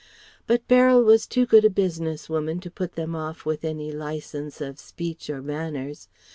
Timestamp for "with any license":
3.45-4.59